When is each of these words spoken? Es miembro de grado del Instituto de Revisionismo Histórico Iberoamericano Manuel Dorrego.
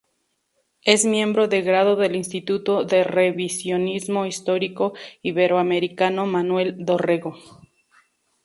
Es 0.83 1.05
miembro 1.05 1.47
de 1.47 1.61
grado 1.61 1.95
del 1.95 2.15
Instituto 2.15 2.85
de 2.85 3.03
Revisionismo 3.03 4.25
Histórico 4.25 4.93
Iberoamericano 5.21 6.25
Manuel 6.25 6.73
Dorrego. 6.83 7.37